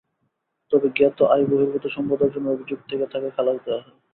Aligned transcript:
তবে 0.71 0.87
জ্ঞাত 0.95 1.19
আয়বহির্ভূত 1.33 1.85
সম্পদ 1.87 2.19
অর্জনের 2.21 2.53
অভিযোগ 2.53 2.79
থেকে 2.89 3.05
তাঁকে 3.05 3.29
খালাস 3.29 3.57
দেওয়া 3.65 3.81
হয়। 3.81 3.97